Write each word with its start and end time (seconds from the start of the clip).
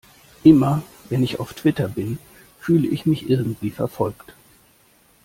Immer, 0.43 0.81
wenn 1.11 1.21
ich 1.21 1.39
auf 1.39 1.53
Twitter 1.53 1.87
bin, 1.87 2.17
fühle 2.59 2.87
ich 2.87 3.05
mich 3.05 3.29
irgendwie 3.29 3.69
verfolgt. 3.69 4.33